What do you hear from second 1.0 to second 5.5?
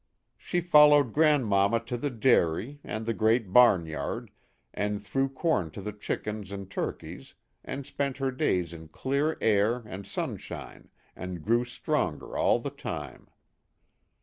Grandmamma to the dairy, and the great barnyard, and threw